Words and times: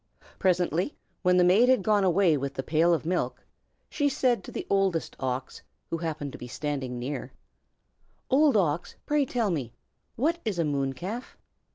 Presently, 0.39 0.97
when 1.21 1.37
the 1.37 1.43
maid 1.43 1.69
had 1.69 1.83
gone 1.83 2.03
away 2.03 2.35
with 2.35 2.55
the 2.55 2.63
pail 2.63 2.91
of 2.91 3.05
milk, 3.05 3.45
she 3.87 4.09
said 4.09 4.43
to 4.43 4.51
the 4.51 4.65
Oldest 4.67 5.15
Ox, 5.19 5.61
who 5.91 5.99
happened 5.99 6.31
to 6.31 6.39
be 6.39 6.47
standing 6.47 6.97
near, 6.97 7.33
"Old 8.27 8.57
Ox, 8.57 8.95
pray 9.05 9.27
tell 9.27 9.51
me, 9.51 9.73
what 10.15 10.39
is 10.43 10.57
a 10.57 10.65
moon 10.65 10.93
calf?" 10.93 11.37